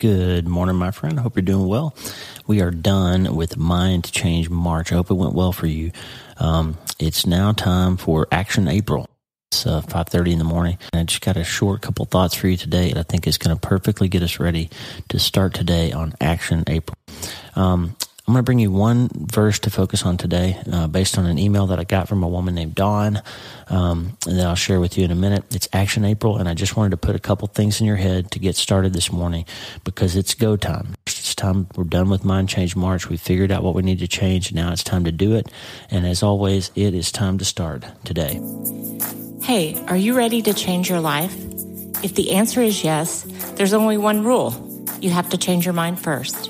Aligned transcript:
Good 0.00 0.48
morning, 0.48 0.76
my 0.76 0.92
friend. 0.92 1.20
Hope 1.20 1.36
you're 1.36 1.42
doing 1.42 1.66
well. 1.66 1.94
We 2.46 2.62
are 2.62 2.70
done 2.70 3.36
with 3.36 3.58
Mind 3.58 4.10
Change 4.10 4.48
March. 4.48 4.90
I 4.90 4.94
hope 4.94 5.10
it 5.10 5.14
went 5.14 5.34
well 5.34 5.52
for 5.52 5.66
you. 5.66 5.92
Um, 6.38 6.78
it's 6.98 7.26
now 7.26 7.52
time 7.52 7.98
for 7.98 8.26
Action 8.32 8.66
April. 8.66 9.06
It's 9.52 9.66
uh, 9.66 9.82
5.30 9.82 10.32
in 10.32 10.38
the 10.38 10.44
morning. 10.44 10.78
And 10.94 11.00
I 11.00 11.04
just 11.04 11.20
got 11.20 11.36
a 11.36 11.44
short 11.44 11.82
couple 11.82 12.06
thoughts 12.06 12.34
for 12.34 12.48
you 12.48 12.56
today 12.56 12.88
and 12.88 12.98
I 12.98 13.02
think 13.02 13.26
it's 13.26 13.36
going 13.36 13.54
to 13.54 13.60
perfectly 13.60 14.08
get 14.08 14.22
us 14.22 14.40
ready 14.40 14.70
to 15.10 15.18
start 15.18 15.52
today 15.52 15.92
on 15.92 16.14
Action 16.18 16.64
April. 16.66 16.96
Um, 17.54 17.94
I'm 18.30 18.34
going 18.34 18.44
to 18.44 18.46
bring 18.46 18.60
you 18.60 18.70
one 18.70 19.08
verse 19.12 19.58
to 19.58 19.70
focus 19.70 20.04
on 20.04 20.16
today, 20.16 20.56
uh, 20.72 20.86
based 20.86 21.18
on 21.18 21.26
an 21.26 21.36
email 21.36 21.66
that 21.66 21.80
I 21.80 21.82
got 21.82 22.06
from 22.06 22.22
a 22.22 22.28
woman 22.28 22.54
named 22.54 22.76
Dawn, 22.76 23.20
um, 23.66 24.16
and 24.24 24.38
that 24.38 24.46
I'll 24.46 24.54
share 24.54 24.78
with 24.78 24.96
you 24.96 25.04
in 25.04 25.10
a 25.10 25.16
minute. 25.16 25.52
It's 25.52 25.68
Action 25.72 26.04
April, 26.04 26.36
and 26.36 26.48
I 26.48 26.54
just 26.54 26.76
wanted 26.76 26.90
to 26.90 26.96
put 26.96 27.16
a 27.16 27.18
couple 27.18 27.48
things 27.48 27.80
in 27.80 27.88
your 27.88 27.96
head 27.96 28.30
to 28.30 28.38
get 28.38 28.54
started 28.54 28.92
this 28.92 29.10
morning 29.10 29.46
because 29.82 30.14
it's 30.14 30.34
go 30.34 30.56
time. 30.56 30.94
It's 31.08 31.34
time. 31.34 31.66
We're 31.74 31.82
done 31.82 32.08
with 32.08 32.24
Mind 32.24 32.48
Change 32.48 32.76
March. 32.76 33.08
We 33.08 33.16
figured 33.16 33.50
out 33.50 33.64
what 33.64 33.74
we 33.74 33.82
need 33.82 33.98
to 33.98 34.06
change. 34.06 34.52
Now 34.52 34.70
it's 34.70 34.84
time 34.84 35.02
to 35.06 35.12
do 35.12 35.34
it. 35.34 35.50
And 35.90 36.06
as 36.06 36.22
always, 36.22 36.70
it 36.76 36.94
is 36.94 37.10
time 37.10 37.36
to 37.38 37.44
start 37.44 37.84
today. 38.04 38.40
Hey, 39.42 39.74
are 39.88 39.96
you 39.96 40.16
ready 40.16 40.40
to 40.42 40.54
change 40.54 40.88
your 40.88 41.00
life? 41.00 41.34
If 42.04 42.14
the 42.14 42.30
answer 42.30 42.60
is 42.60 42.84
yes, 42.84 43.26
there's 43.56 43.72
only 43.72 43.98
one 43.98 44.22
rule. 44.22 44.84
You 45.00 45.10
have 45.10 45.30
to 45.30 45.36
change 45.36 45.64
your 45.64 45.74
mind 45.74 45.98
first. 45.98 46.49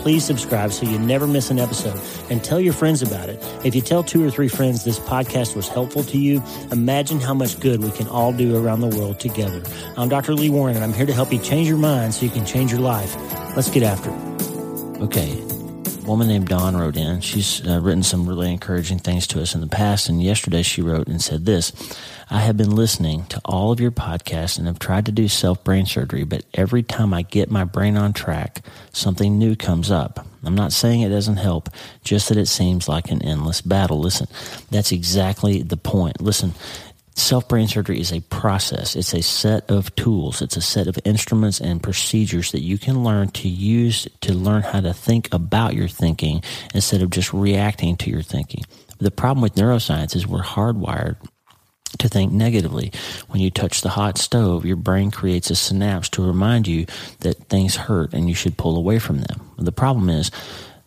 please 0.00 0.24
subscribe 0.24 0.72
so 0.72 0.86
you 0.86 0.98
never 0.98 1.26
miss 1.26 1.50
an 1.50 1.58
episode 1.58 2.00
and 2.30 2.42
tell 2.42 2.58
your 2.58 2.72
friends 2.72 3.02
about 3.02 3.28
it. 3.28 3.38
If 3.64 3.74
you 3.74 3.82
tell 3.82 4.02
two 4.02 4.24
or 4.24 4.30
three 4.30 4.48
friends 4.48 4.82
this 4.82 4.98
podcast 4.98 5.54
was 5.54 5.68
helpful 5.68 6.02
to 6.04 6.18
you, 6.18 6.42
imagine 6.72 7.20
how 7.20 7.34
much 7.34 7.60
good 7.60 7.82
we 7.82 7.90
can 7.90 8.08
all 8.08 8.32
do 8.32 8.56
around 8.56 8.80
the 8.80 8.88
world 8.88 9.20
together. 9.20 9.62
I'm 9.96 10.08
Dr. 10.08 10.34
Lee 10.34 10.50
Warren 10.50 10.74
and 10.74 10.84
I'm 10.84 10.94
here 10.94 11.06
to 11.06 11.12
help 11.12 11.32
you 11.32 11.38
change 11.38 11.68
your 11.68 11.78
mind 11.78 12.14
so 12.14 12.24
you 12.24 12.30
can 12.30 12.46
change 12.46 12.70
your 12.70 12.80
life. 12.80 13.14
Let's 13.54 13.70
get 13.70 13.82
after 13.82 14.10
it. 14.10 15.02
Okay. 15.02 15.49
A 16.10 16.12
woman 16.12 16.26
named 16.26 16.48
Dawn 16.48 16.76
wrote 16.76 16.96
in. 16.96 17.20
She's 17.20 17.64
uh, 17.64 17.78
written 17.80 18.02
some 18.02 18.28
really 18.28 18.50
encouraging 18.50 18.98
things 18.98 19.28
to 19.28 19.40
us 19.40 19.54
in 19.54 19.60
the 19.60 19.68
past. 19.68 20.08
And 20.08 20.20
yesterday 20.20 20.62
she 20.62 20.82
wrote 20.82 21.06
and 21.06 21.22
said 21.22 21.46
this 21.46 21.72
I 22.28 22.40
have 22.40 22.56
been 22.56 22.74
listening 22.74 23.26
to 23.26 23.40
all 23.44 23.70
of 23.70 23.78
your 23.78 23.92
podcasts 23.92 24.58
and 24.58 24.66
have 24.66 24.80
tried 24.80 25.06
to 25.06 25.12
do 25.12 25.28
self 25.28 25.62
brain 25.62 25.86
surgery, 25.86 26.24
but 26.24 26.44
every 26.52 26.82
time 26.82 27.14
I 27.14 27.22
get 27.22 27.48
my 27.48 27.62
brain 27.62 27.96
on 27.96 28.12
track, 28.12 28.60
something 28.92 29.38
new 29.38 29.54
comes 29.54 29.88
up. 29.88 30.26
I'm 30.42 30.56
not 30.56 30.72
saying 30.72 31.02
it 31.02 31.10
doesn't 31.10 31.36
help, 31.36 31.68
just 32.02 32.28
that 32.28 32.38
it 32.38 32.46
seems 32.46 32.88
like 32.88 33.12
an 33.12 33.22
endless 33.22 33.60
battle. 33.60 34.00
Listen, 34.00 34.26
that's 34.68 34.90
exactly 34.90 35.62
the 35.62 35.76
point. 35.76 36.20
Listen, 36.20 36.54
Self 37.20 37.48
brain 37.48 37.68
surgery 37.68 38.00
is 38.00 38.12
a 38.12 38.22
process. 38.22 38.96
It's 38.96 39.12
a 39.12 39.22
set 39.22 39.70
of 39.70 39.94
tools. 39.94 40.40
It's 40.40 40.56
a 40.56 40.62
set 40.62 40.86
of 40.86 40.98
instruments 41.04 41.60
and 41.60 41.82
procedures 41.82 42.50
that 42.52 42.62
you 42.62 42.78
can 42.78 43.04
learn 43.04 43.28
to 43.32 43.48
use 43.48 44.08
to 44.22 44.32
learn 44.32 44.62
how 44.62 44.80
to 44.80 44.94
think 44.94 45.28
about 45.30 45.74
your 45.74 45.86
thinking 45.86 46.42
instead 46.74 47.02
of 47.02 47.10
just 47.10 47.34
reacting 47.34 47.96
to 47.98 48.10
your 48.10 48.22
thinking. 48.22 48.64
The 48.98 49.10
problem 49.10 49.42
with 49.42 49.54
neuroscience 49.54 50.16
is 50.16 50.26
we're 50.26 50.42
hardwired 50.42 51.16
to 51.98 52.08
think 52.08 52.32
negatively. 52.32 52.90
When 53.28 53.42
you 53.42 53.50
touch 53.50 53.82
the 53.82 53.90
hot 53.90 54.16
stove, 54.16 54.64
your 54.64 54.76
brain 54.76 55.10
creates 55.10 55.50
a 55.50 55.56
synapse 55.56 56.08
to 56.10 56.26
remind 56.26 56.66
you 56.66 56.86
that 57.20 57.48
things 57.48 57.76
hurt 57.76 58.14
and 58.14 58.30
you 58.30 58.34
should 58.34 58.56
pull 58.56 58.78
away 58.78 58.98
from 58.98 59.18
them. 59.20 59.50
The 59.58 59.72
problem 59.72 60.08
is, 60.08 60.30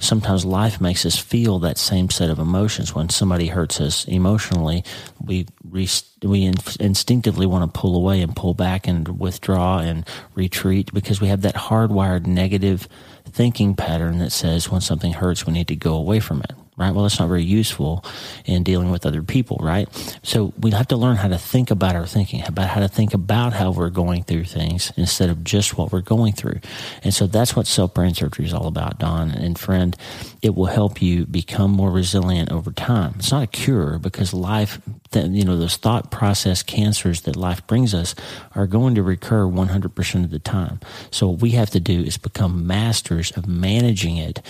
sometimes 0.03 0.46
life 0.46 0.81
makes 0.81 1.06
us 1.06 1.18
feel 1.18 1.59
that 1.59 1.78
same 1.78 2.09
set 2.09 2.30
of 2.30 2.40
emotions. 2.40 2.94
When 2.94 3.09
somebody 3.09 3.47
hurts 3.47 3.80
us 3.81 4.06
emotionally, 4.06 4.84
we 5.24 5.47
we 5.72 6.44
instinctively 6.80 7.46
want 7.46 7.74
to 7.74 7.80
pull 7.80 7.96
away 7.96 8.22
and 8.22 8.36
pull 8.36 8.53
back 8.53 8.88
and 8.88 9.19
withdraw 9.19 9.80
and 9.80 10.08
retreat 10.36 10.94
because 10.94 11.22
we 11.22 11.28
have 11.28 11.42
that 11.42 11.56
hardwired 11.56 12.25
negative 12.25 12.88
thinking 13.25 13.75
pattern 13.75 14.19
that 14.19 14.31
says 14.31 14.69
when 14.69 14.81
something 14.81 15.13
hurts, 15.13 15.46
we 15.46 15.53
need 15.53 15.68
to 15.68 15.75
go 15.75 15.96
away 15.96 16.19
from 16.19 16.42
it 16.42 16.53
right? 16.78 16.94
Well, 16.94 17.03
that's 17.03 17.19
not 17.19 17.28
very 17.28 17.44
useful 17.44 18.03
in 18.45 18.63
dealing 18.63 18.91
with 18.91 19.06
other 19.06 19.22
people, 19.22 19.57
right? 19.61 19.88
So 20.23 20.53
we 20.59 20.72
have 20.72 20.88
to 20.88 20.97
learn 20.97 21.17
how 21.17 21.28
to 21.28 21.38
think 21.38 21.72
about 21.72 21.95
our 21.95 22.07
thinking, 22.07 22.44
about 22.45 22.69
how 22.69 22.79
to 22.79 22.88
think 22.88 23.13
about 23.13 23.53
how 23.53 23.72
we're 23.72 23.89
going 23.89 24.23
through 24.23 24.45
things 24.45 24.91
instead 24.97 25.29
of 25.29 25.44
just 25.44 25.78
what 25.78 25.91
we're 25.91 26.01
going 26.01 26.33
through. 26.33 26.59
And 27.03 27.13
so 27.13 27.28
that's 27.28 27.56
what 27.56 27.67
self 27.67 27.94
brain 27.94 28.13
surgery 28.13 28.45
is 28.45 28.53
all 28.53 28.67
about, 28.67 29.00
Dawn. 29.00 29.31
And 29.31 29.57
friend, 29.57 29.95
it 30.41 30.56
will 30.56 30.66
help 30.66 31.01
you 31.01 31.25
become 31.25 31.72
more 31.72 31.91
resilient 31.91 32.51
over 32.51 32.72
time. 32.72 33.16
It's 33.19 33.31
not 33.31 33.44
a 33.44 33.47
cure 33.47 34.00
because 34.00 34.33
life, 34.33 34.81
you 35.16 35.44
know, 35.44 35.57
those 35.57 35.78
thought 35.78 36.12
process 36.12 36.63
cancers 36.63 37.22
that 37.22 37.35
life 37.35 37.66
brings 37.68 37.94
us 37.94 38.16
are 38.56 38.68
going 38.68 38.96
to 38.96 39.03
recur 39.03 39.46
100% 39.46 40.24
of 40.24 40.31
the 40.31 40.40
time. 40.40 40.79
So 41.12 41.29
what 41.29 41.41
we 41.41 41.51
have 41.51 41.69
to 41.72 41.79
do 41.79 42.01
is 42.01 42.18
become 42.18 42.68
masters 42.68 43.31
of 43.31 43.47
managing 43.47 44.18
it 44.18 44.41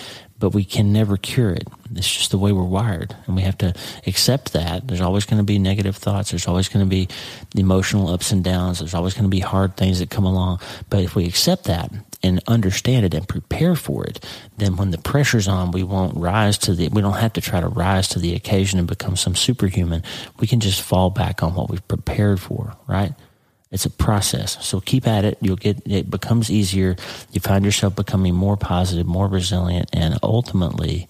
but 0.43 0.49
we 0.49 0.65
can 0.65 0.91
never 0.91 1.15
cure 1.15 1.51
it. 1.51 1.69
It's 1.95 2.17
just 2.17 2.31
the 2.31 2.37
way 2.37 2.51
we're 2.51 2.63
wired. 2.63 3.15
And 3.27 3.35
we 3.37 3.43
have 3.43 3.57
to 3.59 3.73
accept 4.05 4.51
that. 4.51 4.85
There's 4.85 4.99
always 4.99 5.23
going 5.23 5.37
to 5.37 5.45
be 5.45 5.57
negative 5.57 5.95
thoughts. 5.95 6.31
There's 6.31 6.49
always 6.49 6.67
going 6.67 6.85
to 6.85 6.89
be 6.89 7.07
emotional 7.55 8.09
ups 8.09 8.33
and 8.33 8.43
downs. 8.43 8.79
There's 8.79 8.93
always 8.93 9.13
going 9.13 9.23
to 9.23 9.29
be 9.29 9.39
hard 9.39 9.77
things 9.77 9.99
that 9.99 10.09
come 10.09 10.25
along. 10.25 10.59
But 10.89 10.99
if 10.99 11.15
we 11.15 11.27
accept 11.27 11.63
that 11.65 11.93
and 12.23 12.41
understand 12.47 13.05
it 13.05 13.13
and 13.13 13.27
prepare 13.27 13.75
for 13.75 14.05
it, 14.05 14.25
then 14.57 14.77
when 14.77 14.91
the 14.91 14.97
pressure's 14.97 15.47
on, 15.47 15.71
we 15.71 15.83
won't 15.83 16.17
rise 16.17 16.57
to 16.59 16.73
the, 16.73 16.87
we 16.87 17.01
don't 17.01 17.17
have 17.17 17.33
to 17.33 17.41
try 17.41 17.59
to 17.59 17.67
rise 17.67 18.07
to 18.09 18.19
the 18.19 18.33
occasion 18.33 18.79
and 18.79 18.87
become 18.87 19.15
some 19.15 19.35
superhuman. 19.35 20.01
We 20.39 20.47
can 20.47 20.61
just 20.61 20.81
fall 20.81 21.09
back 21.09 21.43
on 21.43 21.53
what 21.53 21.69
we've 21.69 21.87
prepared 21.87 22.39
for, 22.39 22.75
right? 22.87 23.13
It's 23.71 23.85
a 23.85 23.89
process. 23.89 24.63
So 24.65 24.79
keep 24.79 25.07
at 25.07 25.25
it. 25.25 25.37
You'll 25.41 25.55
get, 25.55 25.81
it 25.85 26.09
becomes 26.09 26.51
easier. 26.51 26.95
You 27.31 27.41
find 27.41 27.65
yourself 27.65 27.95
becoming 27.95 28.35
more 28.35 28.55
positive, 28.55 29.07
more 29.07 29.27
resilient, 29.27 29.89
and 29.91 30.17
ultimately 30.23 31.07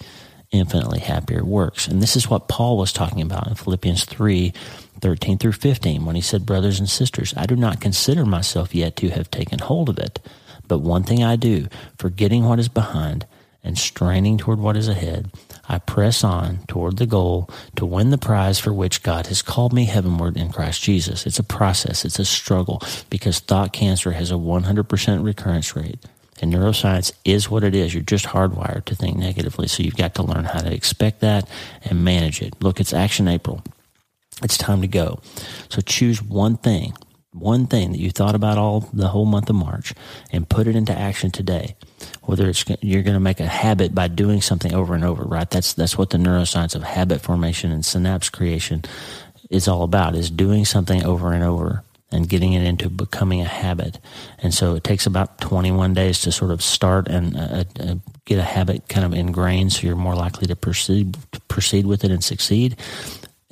infinitely 0.53 1.00
happier 1.00 1.44
works. 1.44 1.88
And 1.88 2.02
this 2.02 2.16
is 2.16 2.29
what 2.29 2.47
Paul 2.47 2.78
was 2.78 2.94
talking 2.94 3.22
about 3.22 3.47
in 3.47 3.56
Philippians 3.56 4.06
3 4.06 4.53
13 5.02 5.38
through 5.38 5.52
15 5.52 6.06
when 6.06 6.16
he 6.16 6.22
said, 6.22 6.46
Brothers 6.46 6.79
and 6.79 6.88
sisters, 6.88 7.34
I 7.35 7.46
do 7.46 7.57
not 7.57 7.81
consider 7.81 8.25
myself 8.25 8.73
yet 8.73 8.96
to 8.97 9.09
have 9.09 9.29
taken 9.29 9.59
hold 9.59 9.90
of 9.90 10.00
it. 10.00 10.19
But 10.68 10.79
one 10.79 11.03
thing 11.03 11.24
I 11.24 11.35
do, 11.35 11.68
forgetting 11.97 12.46
what 12.46 12.59
is 12.59 12.69
behind 12.69 13.25
and 13.63 13.78
straining 13.78 14.38
toward 14.38 14.59
what 14.59 14.75
is 14.75 14.88
ahead, 14.88 15.31
I 15.69 15.79
press 15.79 16.24
on 16.24 16.59
toward 16.68 16.97
the 16.97 17.06
goal 17.06 17.50
to 17.78 17.85
win 17.85 18.09
the 18.09 18.18
prize 18.18 18.59
for 18.59 18.73
which 18.73 19.03
God 19.03 19.28
has 19.28 19.41
called 19.41 19.72
me 19.72 19.85
heavenward 19.85 20.35
in 20.35 20.52
Christ 20.52 20.81
Jesus. 20.81 21.25
It's 21.25 21.40
a 21.40 21.44
process, 21.44 22.03
it's 22.03 22.19
a 22.19 22.25
struggle 22.25 22.81
because 23.09 23.40
thought 23.40 23.72
cancer 23.72 24.11
has 24.11 24.32
a 24.32 24.35
100% 24.35 25.23
recurrence 25.23 25.76
rate. 25.76 25.99
And 26.41 26.52
neuroscience 26.52 27.14
is 27.23 27.49
what 27.49 27.64
it 27.64 27.73
is. 27.73 27.93
You're 27.93 28.03
just 28.03 28.26
hardwired 28.26 28.85
to 28.85 28.96
think 28.96 29.16
negatively. 29.16 29.67
So 29.67 29.82
you've 29.84 29.96
got 29.96 30.16
to 30.16 30.23
learn 30.23 30.43
how 30.43 30.59
to 30.59 30.73
expect 30.73 31.22
that 31.22 31.47
and 31.85 32.03
manage 32.03 32.41
it. 32.41 32.61
Look, 32.61 32.82
it's 32.82 32.91
Action 32.91 33.29
April. 33.29 33.64
It's 34.41 34.58
time 34.58 34.82
to 34.82 34.88
go. 34.88 35.20
So 35.70 35.79
choose 35.82 36.22
one 36.22 36.58
thing, 36.58 36.93
one 37.34 37.68
thing 37.68 37.91
that 37.91 38.00
you 38.00 38.12
thought 38.12 38.35
about 38.35 38.58
all 38.58 38.90
the 38.94 39.09
whole 39.09 39.26
month 39.26 39.50
of 39.50 39.56
March 39.56 39.94
and 40.32 40.47
put 40.47 40.68
it 40.68 40.76
into 40.76 40.97
action 40.97 41.32
today 41.32 41.76
whether 42.24 42.50
it's 42.50 42.66
you're 42.82 43.03
going 43.03 43.16
to 43.16 43.20
make 43.20 43.40
a 43.40 43.47
habit 43.47 43.94
by 43.94 44.08
doing 44.08 44.41
something 44.41 44.74
over 44.74 44.96
and 44.96 45.03
over, 45.03 45.24
right? 45.24 45.50
That's 45.50 45.74
that's 45.74 45.97
what 45.97 46.09
the 46.09 46.18
neuroscience 46.18 46.76
of 46.76 46.84
habit 46.84 47.22
formation 47.22 47.72
and 47.72 47.85
synapse 47.85 48.30
creation 48.30 48.84
is 49.50 49.68
all 49.68 49.84
about: 49.84 50.16
is 50.16 50.32
doing 50.32 50.66
something 50.66 51.03
over 51.03 51.34
and 51.34 51.44
over 51.44 51.84
and 52.12 52.30
getting 52.30 52.53
it 52.53 52.64
into 52.64 52.90
becoming 52.90 53.41
a 53.41 53.46
habit. 53.46 53.97
And 54.38 54.53
so 54.53 54.76
it 54.76 54.84
takes 54.84 55.08
about 55.08 55.41
21 55.41 55.96
days 55.96 56.22
to 56.22 56.32
sort 56.32 56.52
of 56.52 56.62
start 56.62 57.08
and 57.08 57.36
uh, 57.36 57.64
uh, 57.79 57.96
get 58.26 58.38
a 58.38 58.44
habit 58.44 58.88
kind 58.88 59.03
of 59.03 59.16
ingrained, 59.16 59.74
so 59.74 59.88
you're 59.88 59.96
more 59.96 60.16
likely 60.16 60.46
to 60.47 60.56
proceed 60.56 61.18
to 61.32 61.41
proceed 61.41 61.86
with 61.86 62.03
it 62.03 62.12
and 62.12 62.24
succeed 62.24 62.78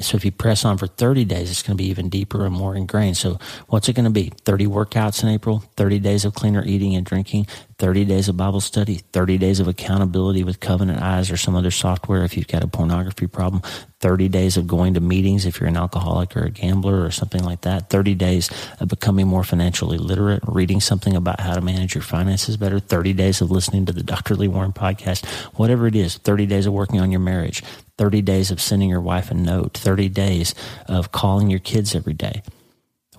So 0.03 0.15
if 0.15 0.25
you 0.25 0.31
press 0.31 0.65
on 0.65 0.77
for 0.77 0.87
30 0.87 1.25
days, 1.25 1.51
it's 1.51 1.63
going 1.63 1.77
to 1.77 1.83
be 1.83 1.89
even 1.89 2.09
deeper 2.09 2.45
and 2.45 2.53
more 2.53 2.75
ingrained. 2.75 3.17
So 3.17 3.39
what's 3.67 3.89
it 3.89 3.93
going 3.93 4.05
to 4.05 4.11
be? 4.11 4.31
30 4.45 4.67
workouts 4.67 5.23
in 5.23 5.29
April, 5.29 5.63
30 5.75 5.99
days 5.99 6.25
of 6.25 6.33
cleaner 6.33 6.63
eating 6.65 6.95
and 6.95 7.05
drinking, 7.05 7.47
30 7.77 8.05
days 8.05 8.29
of 8.29 8.37
Bible 8.37 8.61
study, 8.61 9.01
30 9.11 9.37
days 9.39 9.59
of 9.59 9.67
accountability 9.67 10.43
with 10.43 10.59
Covenant 10.59 11.01
Eyes 11.01 11.31
or 11.31 11.37
some 11.37 11.55
other 11.55 11.71
software 11.71 12.23
if 12.23 12.37
you've 12.37 12.47
got 12.47 12.63
a 12.63 12.67
pornography 12.67 13.25
problem, 13.25 13.63
30 14.01 14.29
days 14.29 14.57
of 14.57 14.67
going 14.67 14.93
to 14.93 14.99
meetings 14.99 15.45
if 15.45 15.59
you're 15.59 15.67
an 15.69 15.77
alcoholic 15.77 16.37
or 16.37 16.43
a 16.43 16.51
gambler 16.51 17.03
or 17.03 17.09
something 17.09 17.43
like 17.43 17.61
that, 17.61 17.89
30 17.89 18.15
days 18.15 18.49
of 18.79 18.87
becoming 18.87 19.27
more 19.27 19.43
financially 19.43 19.97
literate, 19.97 20.43
reading 20.47 20.79
something 20.79 21.15
about 21.15 21.39
how 21.39 21.55
to 21.55 21.61
manage 21.61 21.95
your 21.95 22.03
finances 22.03 22.55
better, 22.57 22.79
30 22.79 23.13
days 23.13 23.41
of 23.41 23.49
listening 23.49 23.85
to 23.85 23.93
the 23.93 24.03
Dr. 24.03 24.35
Lee 24.35 24.47
Warren 24.47 24.73
podcast, 24.73 25.25
whatever 25.55 25.87
it 25.87 25.95
is, 25.95 26.17
30 26.17 26.45
days 26.45 26.65
of 26.67 26.73
working 26.73 26.99
on 26.99 27.09
your 27.09 27.19
marriage, 27.19 27.63
30 28.01 28.23
days 28.23 28.49
of 28.49 28.59
sending 28.59 28.89
your 28.89 28.99
wife 28.99 29.29
a 29.29 29.35
note, 29.35 29.77
30 29.77 30.09
days 30.09 30.55
of 30.87 31.11
calling 31.11 31.51
your 31.51 31.59
kids 31.59 31.93
every 31.93 32.13
day. 32.13 32.41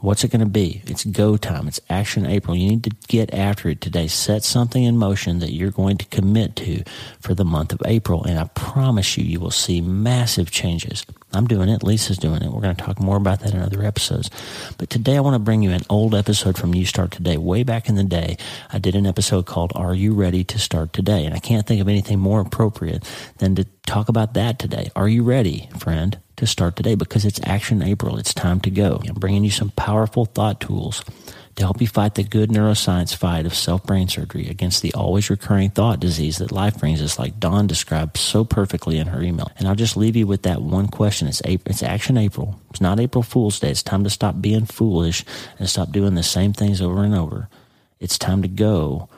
What's 0.02 0.24
it 0.24 0.32
going 0.32 0.40
to 0.40 0.46
be? 0.46 0.82
It's 0.86 1.04
go 1.04 1.36
time. 1.36 1.68
It's 1.68 1.80
action 1.88 2.26
April. 2.26 2.56
You 2.56 2.70
need 2.70 2.82
to 2.82 2.90
get 3.06 3.32
after 3.32 3.68
it 3.68 3.80
today. 3.80 4.08
Set 4.08 4.42
something 4.42 4.82
in 4.82 4.96
motion 4.96 5.38
that 5.38 5.52
you're 5.52 5.70
going 5.70 5.96
to 5.98 6.06
commit 6.06 6.56
to 6.56 6.82
for 7.20 7.34
the 7.34 7.44
month 7.44 7.72
of 7.72 7.80
April. 7.84 8.24
And 8.24 8.36
I 8.36 8.46
promise 8.46 9.16
you, 9.16 9.22
you 9.22 9.38
will 9.38 9.52
see 9.52 9.80
massive 9.80 10.50
changes. 10.50 11.06
I'm 11.32 11.46
doing 11.46 11.68
it. 11.68 11.84
Lisa's 11.84 12.18
doing 12.18 12.42
it. 12.42 12.50
We're 12.50 12.60
going 12.60 12.74
to 12.74 12.82
talk 12.82 12.98
more 12.98 13.16
about 13.16 13.40
that 13.40 13.54
in 13.54 13.60
other 13.60 13.84
episodes. 13.84 14.28
But 14.76 14.90
today 14.90 15.16
I 15.16 15.20
want 15.20 15.34
to 15.34 15.38
bring 15.38 15.62
you 15.62 15.70
an 15.70 15.84
old 15.88 16.16
episode 16.16 16.58
from 16.58 16.74
You 16.74 16.84
Start 16.84 17.12
Today. 17.12 17.36
Way 17.36 17.62
back 17.62 17.88
in 17.88 17.94
the 17.94 18.02
day, 18.02 18.38
I 18.72 18.80
did 18.80 18.96
an 18.96 19.06
episode 19.06 19.46
called 19.46 19.70
Are 19.76 19.94
You 19.94 20.14
Ready 20.14 20.42
to 20.42 20.58
Start 20.58 20.92
Today? 20.92 21.24
And 21.24 21.32
I 21.32 21.38
can't 21.38 21.64
think 21.64 21.80
of 21.80 21.86
anything 21.86 22.18
more 22.18 22.40
appropriate 22.40 23.08
than 23.38 23.54
to 23.54 23.66
talk 23.86 24.08
about 24.08 24.34
that 24.34 24.58
today. 24.58 24.90
Are 24.96 25.08
you 25.08 25.22
ready, 25.22 25.70
friend? 25.78 26.18
To 26.42 26.46
start 26.48 26.74
today 26.74 26.96
because 26.96 27.24
it's 27.24 27.40
Action 27.44 27.82
April. 27.82 28.18
It's 28.18 28.34
time 28.34 28.58
to 28.62 28.70
go. 28.70 29.00
I'm 29.08 29.14
bringing 29.14 29.44
you 29.44 29.50
some 29.50 29.70
powerful 29.70 30.24
thought 30.24 30.60
tools 30.60 31.04
to 31.54 31.62
help 31.62 31.80
you 31.80 31.86
fight 31.86 32.16
the 32.16 32.24
good 32.24 32.50
neuroscience 32.50 33.14
fight 33.14 33.46
of 33.46 33.54
self 33.54 33.84
brain 33.84 34.08
surgery 34.08 34.48
against 34.48 34.82
the 34.82 34.92
always 34.92 35.30
recurring 35.30 35.70
thought 35.70 36.00
disease 36.00 36.38
that 36.38 36.50
life 36.50 36.80
brings 36.80 37.00
us, 37.00 37.16
like 37.16 37.38
Dawn 37.38 37.68
described 37.68 38.16
so 38.16 38.44
perfectly 38.44 38.98
in 38.98 39.06
her 39.06 39.22
email. 39.22 39.52
And 39.56 39.68
I'll 39.68 39.76
just 39.76 39.96
leave 39.96 40.16
you 40.16 40.26
with 40.26 40.42
that 40.42 40.62
one 40.62 40.88
question. 40.88 41.28
It's, 41.28 41.42
April, 41.44 41.70
it's 41.70 41.82
Action 41.84 42.16
April. 42.16 42.58
It's 42.70 42.80
not 42.80 42.98
April 42.98 43.22
Fool's 43.22 43.60
Day. 43.60 43.70
It's 43.70 43.84
time 43.84 44.02
to 44.02 44.10
stop 44.10 44.40
being 44.40 44.66
foolish 44.66 45.24
and 45.60 45.70
stop 45.70 45.92
doing 45.92 46.16
the 46.16 46.24
same 46.24 46.52
things 46.52 46.80
over 46.80 47.04
and 47.04 47.14
over. 47.14 47.48
It's 48.00 48.18
time 48.18 48.42
to 48.42 48.48
go. 48.48 49.08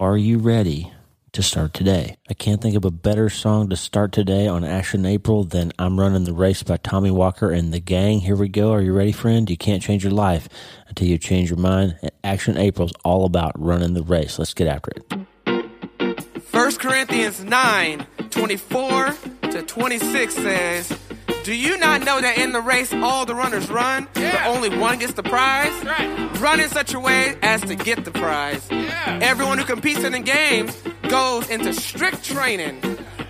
Are 0.00 0.16
you 0.16 0.38
ready 0.38 0.92
to 1.38 1.42
start 1.44 1.72
today. 1.72 2.16
I 2.28 2.34
can't 2.34 2.60
think 2.60 2.74
of 2.74 2.84
a 2.84 2.90
better 2.90 3.28
song 3.28 3.68
to 3.68 3.76
start 3.76 4.10
today 4.10 4.48
on 4.48 4.64
Action 4.64 5.06
April 5.06 5.44
than 5.44 5.70
I'm 5.78 6.00
Running 6.00 6.24
the 6.24 6.32
Race 6.32 6.64
by 6.64 6.78
Tommy 6.78 7.12
Walker 7.12 7.52
and 7.52 7.72
the 7.72 7.78
gang. 7.78 8.18
Here 8.18 8.34
we 8.34 8.48
go. 8.48 8.72
Are 8.72 8.82
you 8.82 8.92
ready, 8.92 9.12
friend? 9.12 9.48
You 9.48 9.56
can't 9.56 9.80
change 9.80 10.02
your 10.02 10.12
life 10.12 10.48
until 10.88 11.06
you 11.06 11.16
change 11.16 11.48
your 11.48 11.60
mind. 11.60 11.96
Action 12.24 12.58
April 12.58 12.88
is 12.88 12.92
all 13.04 13.24
about 13.24 13.52
running 13.56 13.94
the 13.94 14.02
race. 14.02 14.36
Let's 14.36 14.52
get 14.52 14.66
after 14.66 14.90
it. 14.96 15.12
1 16.50 16.76
Corinthians 16.76 17.44
9 17.44 18.06
24 18.30 19.14
to 19.52 19.62
26 19.62 20.34
says, 20.34 20.98
do 21.44 21.54
you 21.54 21.78
not 21.78 22.04
know 22.04 22.20
that 22.20 22.36
in 22.36 22.50
the 22.50 22.60
race 22.60 22.92
all 22.92 23.24
the 23.26 23.34
runners 23.34 23.70
run, 23.70 24.08
yeah. 24.16 24.32
but 24.32 24.56
only 24.56 24.76
one 24.76 24.98
gets 24.98 25.12
the 25.12 25.22
prize? 25.22 25.72
Right. 25.84 26.40
Run 26.40 26.58
in 26.58 26.68
such 26.68 26.94
a 26.94 27.00
way 27.00 27.36
as 27.42 27.60
to 27.62 27.76
get 27.76 28.04
the 28.04 28.10
prize. 28.10 28.66
Yeah. 28.70 29.20
Everyone 29.22 29.56
who 29.56 29.64
competes 29.64 30.02
in 30.02 30.12
the 30.12 30.18
games 30.18 30.76
goes 31.08 31.48
into 31.48 31.72
strict 31.72 32.24
training. 32.24 32.80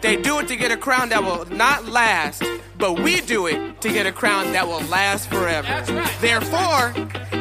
They 0.00 0.16
do 0.16 0.38
it 0.38 0.48
to 0.48 0.56
get 0.56 0.70
a 0.70 0.76
crown 0.76 1.08
that 1.10 1.22
will 1.22 1.44
not 1.46 1.86
last, 1.86 2.42
but 2.76 3.00
we 3.00 3.20
do 3.20 3.46
it 3.46 3.80
to 3.80 3.88
get 3.88 4.06
a 4.06 4.12
crown 4.12 4.52
that 4.52 4.66
will 4.66 4.82
last 4.88 5.28
forever. 5.28 5.68
Right. 5.92 6.16
Therefore, 6.20 6.94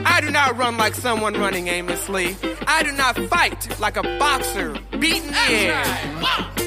I 0.06 0.20
do 0.22 0.32
not 0.32 0.58
run 0.58 0.78
like 0.78 0.96
someone 0.96 1.34
running 1.36 1.68
aimlessly. 1.68 2.36
I 2.68 2.84
do 2.84 2.92
not 2.92 3.18
fight 3.30 3.80
like 3.80 3.98
a 3.98 4.04
boxer 4.04 4.76
beating 5.00 5.32
the 5.32 5.46
air. 5.50 5.84
Right. 6.22 6.67